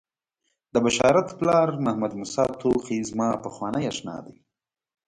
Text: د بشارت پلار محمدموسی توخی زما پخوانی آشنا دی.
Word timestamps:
د 0.73 0.75
بشارت 0.85 1.27
پلار 1.39 1.67
محمدموسی 1.85 2.45
توخی 2.61 2.97
زما 3.09 3.29
پخوانی 3.45 3.83
آشنا 3.91 4.17
دی. 4.25 4.35